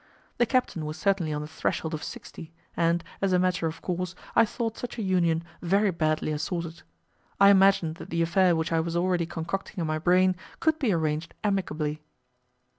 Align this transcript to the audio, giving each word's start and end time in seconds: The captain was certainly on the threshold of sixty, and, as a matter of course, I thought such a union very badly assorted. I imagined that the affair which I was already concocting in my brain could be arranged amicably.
The 0.39 0.47
captain 0.47 0.83
was 0.87 0.97
certainly 0.97 1.31
on 1.31 1.43
the 1.43 1.47
threshold 1.47 1.93
of 1.93 2.03
sixty, 2.03 2.51
and, 2.75 3.03
as 3.21 3.33
a 3.33 3.37
matter 3.37 3.67
of 3.67 3.83
course, 3.83 4.15
I 4.35 4.45
thought 4.45 4.75
such 4.75 4.97
a 4.97 5.03
union 5.03 5.43
very 5.61 5.91
badly 5.91 6.31
assorted. 6.31 6.81
I 7.39 7.51
imagined 7.51 7.97
that 7.97 8.09
the 8.09 8.23
affair 8.23 8.55
which 8.55 8.71
I 8.71 8.79
was 8.79 8.95
already 8.95 9.27
concocting 9.27 9.77
in 9.79 9.85
my 9.85 9.99
brain 9.99 10.35
could 10.59 10.79
be 10.79 10.91
arranged 10.91 11.35
amicably. 11.43 12.01